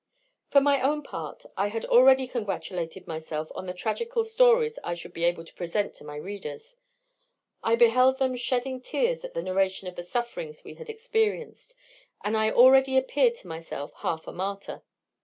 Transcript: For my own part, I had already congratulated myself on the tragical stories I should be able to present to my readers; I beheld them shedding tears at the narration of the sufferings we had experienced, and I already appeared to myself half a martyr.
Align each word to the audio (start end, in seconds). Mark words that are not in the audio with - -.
For 0.49 0.61
my 0.61 0.81
own 0.81 1.03
part, 1.03 1.45
I 1.55 1.67
had 1.67 1.85
already 1.85 2.25
congratulated 2.25 3.05
myself 3.05 3.51
on 3.53 3.67
the 3.67 3.73
tragical 3.75 4.23
stories 4.25 4.79
I 4.83 4.95
should 4.95 5.13
be 5.13 5.25
able 5.25 5.45
to 5.45 5.53
present 5.53 5.93
to 5.93 6.03
my 6.03 6.15
readers; 6.15 6.75
I 7.61 7.75
beheld 7.75 8.17
them 8.17 8.35
shedding 8.35 8.81
tears 8.81 9.23
at 9.23 9.35
the 9.35 9.43
narration 9.43 9.87
of 9.87 9.95
the 9.95 10.01
sufferings 10.01 10.63
we 10.63 10.73
had 10.73 10.89
experienced, 10.89 11.75
and 12.23 12.35
I 12.35 12.49
already 12.49 12.97
appeared 12.97 13.35
to 13.35 13.47
myself 13.47 13.93
half 13.97 14.25
a 14.25 14.31
martyr. 14.31 14.81